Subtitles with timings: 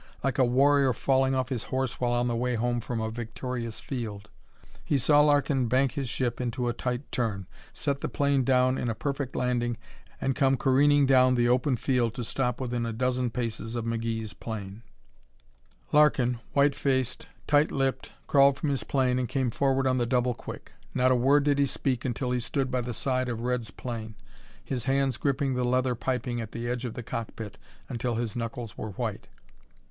[0.23, 3.79] Like a Warrior falling off his horse while on the way home from a victorious
[3.79, 4.31] field.
[4.83, 8.89] He saw Larkin bank his ship into a tight turn, set the plane down in
[8.89, 9.77] a perfect landing
[10.19, 14.33] and come careening down the open field to stop within a dozen paces of McGee's
[14.33, 14.81] plane.
[15.91, 20.33] Larkin, white faced, tight lipped, crawled from his plane and came forward on the double
[20.33, 20.71] quick.
[20.95, 24.15] Not a word did he speak until he stood by the side of Red's plane,
[24.63, 28.75] his hands gripping the leather piping at the edge of the cockpit until his knuckles
[28.75, 29.27] were white.